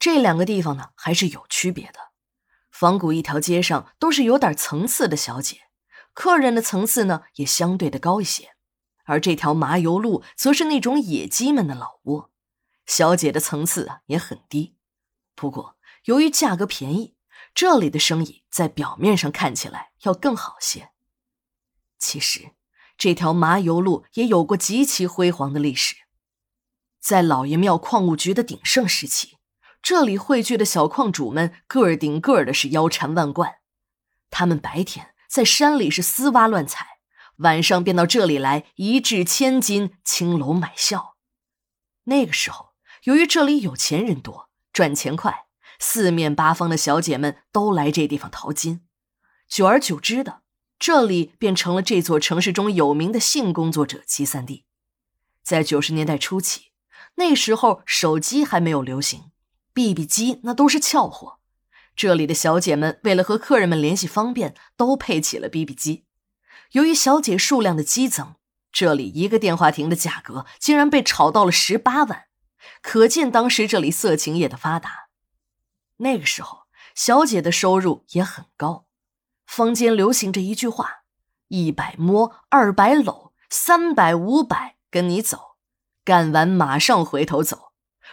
[0.00, 2.10] 这两个地方呢还是有区别的。
[2.70, 5.60] 仿古一条街上都是有点层次的小姐，
[6.14, 8.54] 客人的层次呢也相对的高一些，
[9.04, 12.30] 而这条麻油路则是那种野鸡们的老窝，
[12.86, 14.74] 小姐的层次啊也很低。
[15.34, 17.14] 不过由于价格便宜，
[17.54, 20.92] 这里的生意在表面上看起来要更好些。
[21.98, 22.52] 其实
[22.96, 25.96] 这条麻油路也有过极其辉煌的历史，
[26.98, 29.36] 在老爷庙矿务局的鼎盛时期。
[29.82, 33.56] 这里汇聚的小矿主们个儿顶个儿的是腰缠万贯，
[34.30, 36.98] 他们白天在山里是私挖乱采，
[37.38, 41.16] 晚上便到这里来一掷千金，青楼买笑。
[42.04, 42.72] 那个时候，
[43.04, 45.46] 由于这里有钱人多，赚钱快，
[45.78, 48.82] 四面八方的小姐们都来这地方淘金，
[49.48, 50.42] 久而久之的，
[50.78, 54.64] 这里便成了这座城市中有名的性工作者集散地。
[55.42, 56.72] 在九十年代初期，
[57.14, 59.29] 那时候手机还没有流行。
[59.72, 61.38] BB 机那都是俏货，
[61.94, 66.04] 这里的小姐们为了和客人们联系方便，都配起了 BB 机。
[66.72, 68.34] 由于小姐数量的激增，
[68.72, 72.24] 这里一个电话亭的价格竟然被炒到了十八万，
[72.82, 75.08] 可见当时这里色情业的发达。
[75.98, 76.62] 那个时候，
[76.94, 78.86] 小姐的收入也很高，
[79.46, 81.02] 坊间流行着一句话
[81.48, 85.56] ：“一百摸，二百搂，三百五百跟你走，
[86.04, 87.69] 干完马上回头走。”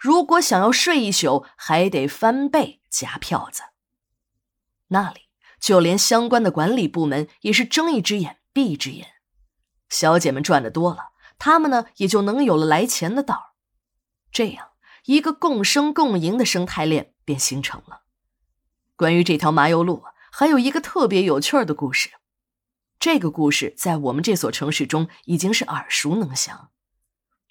[0.00, 3.64] 如果想要睡一宿，还得翻倍加票子。
[4.88, 5.28] 那里
[5.60, 9.06] 就连相关的管理部门也是睁一只眼闭一只眼。
[9.90, 13.54] 小姐们赚的多了，他们呢也就能有了来钱的道
[14.32, 14.70] 这样
[15.04, 18.04] 一个共生共赢的生态链便形成了。
[18.96, 22.10] 关于这条麻油路，还有一个特别有趣的故事。
[22.98, 26.70] 这个故事在我们这所城市中已经是耳熟能详。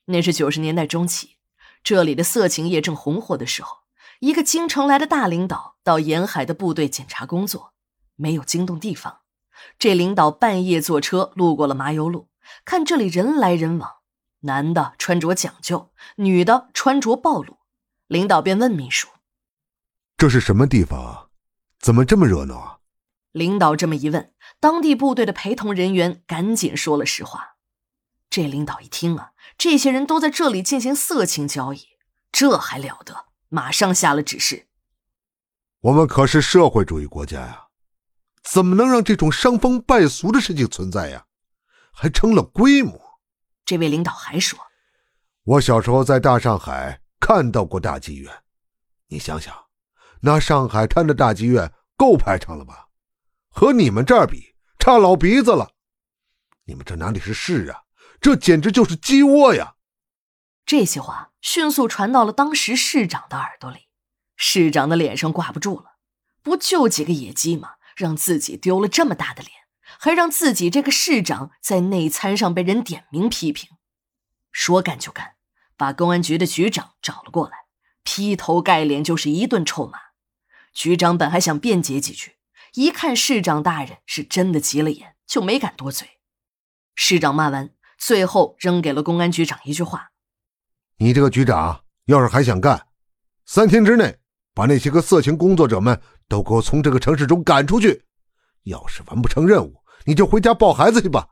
[0.06, 1.39] 那是九十年代中期。
[1.84, 3.78] 这里的色情业正红火的时候，
[4.20, 7.74] 一个京城来的大领导到沿海的部队检查工作，
[8.16, 9.20] 没有惊动地方。
[9.78, 12.30] 这领导半夜坐车路过了麻油路，
[12.64, 13.98] 看这里人来人往，
[14.42, 17.58] 男的穿着讲究，女的穿着暴露。
[18.08, 19.08] 领导便问秘书
[20.18, 21.28] ：“这是什么地方啊？
[21.80, 22.78] 怎么这么热闹啊？”
[23.32, 27.58] 领导这么一问，当地部队的陪同人员赶紧说了实话。
[28.30, 29.32] 这领导一听啊。
[29.58, 31.88] 这些人都在这里进行色情交易，
[32.32, 33.26] 这还了得！
[33.50, 34.68] 马上下了指示。
[35.82, 37.68] 我们可是社会主义国家呀，
[38.44, 41.26] 怎么能让这种伤风败俗的事情存在呀？
[41.92, 43.20] 还成了规模。
[43.66, 44.58] 这位领导还说
[45.44, 48.32] ：“我小时候在大上海看到过大妓院，
[49.08, 49.54] 你想想，
[50.22, 52.88] 那上海滩的大妓院够排场了吧？
[53.50, 55.72] 和你们这儿比，差老鼻子了。
[56.66, 57.82] 你们这哪里是市啊？”
[58.22, 59.76] 这简直就是鸡窝呀！
[60.66, 63.88] 这些话迅速传到了当时市长的耳朵里，
[64.36, 65.96] 市长的脸上挂不住了。
[66.42, 67.76] 不就几个野鸡吗？
[67.96, 73.70] 让自己丢了这么大的脸，还让自己这个市长在内参上被人点名批评。
[74.52, 75.36] 说干就干，
[75.76, 77.66] 把公安局的局长找了过来，
[78.04, 80.00] 劈头盖脸就是一顿臭骂。
[80.74, 82.38] 局长本还想辩解几句，
[82.74, 86.20] 一看市长大人是真的急了眼，就没敢多嘴。
[86.96, 87.72] 市长骂完。
[88.00, 90.10] 最后扔给了公安局长一句话
[90.98, 92.88] ：“你这个局长要是还想干，
[93.46, 94.18] 三天之内
[94.56, 98.06] 把那些个色情工作者们都给我从这个城市中赶出去。
[98.64, 101.28] 要是完不成任务，你就回家抱孩子去吧。”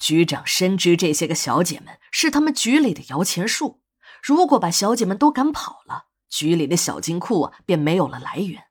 [0.00, 3.82] 局长深知这些个小姐们是他们局里的摇钱树，
[4.22, 8.64] 如果把小姐们都赶跑了，局里的小金库啊便没有了来源。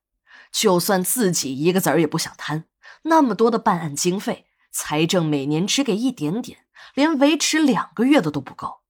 [0.52, 2.64] 就算自己一个子儿也不想贪，
[3.04, 4.47] 那么多的办案经费，
[4.80, 6.60] 财政每年只给一点点。
[6.94, 8.82] 连维持两个月的都不够，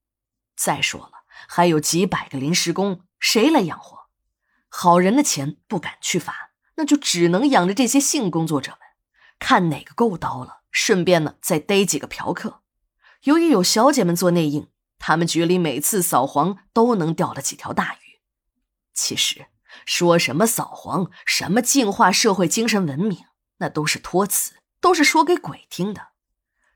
[0.53, 4.09] 再说了，还有几百个临时工，谁来养活？
[4.67, 8.79] 好人的钱不敢去罚，那就只能养着这些性工作者们，
[9.39, 12.61] 看哪个够刀了，顺便呢再逮几个嫖客。
[13.23, 14.67] 由于有小姐们做内应，
[14.99, 18.19] 他们局里每次扫黄都能钓了几条大鱼。
[18.93, 19.47] 其实
[19.85, 23.25] 说什么扫黄，什么净化社会精神文明，
[23.57, 26.09] 那都是托词，都是说给鬼听的。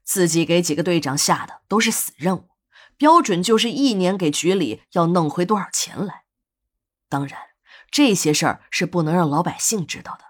[0.04, 2.50] 自己给几个队长下的都是死任务，
[2.98, 6.24] 标准就是一年给局里要弄回多少钱来。
[7.08, 7.40] 当然，
[7.90, 10.26] 这些事儿是不能让老百姓知道的。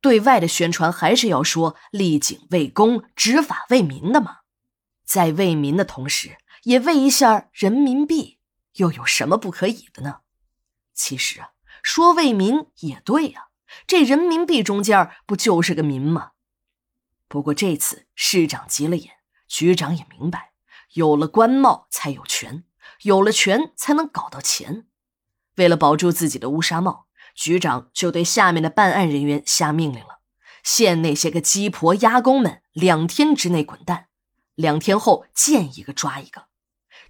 [0.00, 4.38] 对外的宣传还是要说立警为公、执法为民的嘛。
[5.04, 8.38] 在为民的同时，也为一下人民币，
[8.74, 10.20] 又有什么不可以的呢？
[10.94, 11.50] 其实啊，
[11.82, 13.48] 说为民也对呀，
[13.86, 16.32] 这人民币中间不就是个民吗？
[17.28, 19.12] 不过这次市长急了眼。
[19.46, 20.52] 局长也明白，
[20.92, 22.64] 有了官帽才有权，
[23.02, 24.86] 有了权才能搞到钱。
[25.56, 30.20] 为了保住自己的乌纱帽，局长就对下面的办案人员下命令了：
[30.62, 34.08] 限那些个鸡婆鸭公们两天之内滚蛋，
[34.54, 36.48] 两天后见一个抓一个。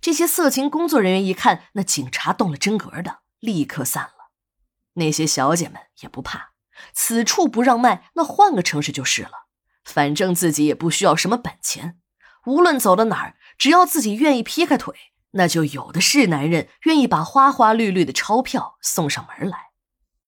[0.01, 4.31] 这些色情工作人员一看那警察动了真格的，立刻散了。
[4.93, 6.53] 那些小姐们也不怕，
[6.93, 9.48] 此处不让卖，那换个城市就是了。
[9.89, 11.97] 反正自己也不需要什么本钱，
[12.45, 14.95] 无论走到哪儿，只要自己愿意劈开腿，
[15.31, 19.68] 那就有的是男人愿意把花花绿绿的钞票送上门来。